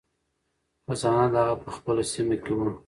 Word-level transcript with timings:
خزانه 0.85 1.25
د 1.33 1.35
هغه 1.43 1.55
په 1.63 1.69
خپله 1.75 2.03
سیمه 2.11 2.35
کې 2.43 2.51
وه. 2.57 2.67